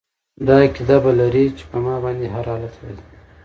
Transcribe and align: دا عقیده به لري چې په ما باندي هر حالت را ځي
دا 0.47 0.55
عقیده 0.65 0.97
به 1.03 1.11
لري 1.19 1.45
چې 1.57 1.63
په 1.69 1.77
ما 1.85 1.95
باندي 2.03 2.27
هر 2.35 2.45
حالت 2.51 2.73
را 2.83 2.89
ځي 2.97 3.05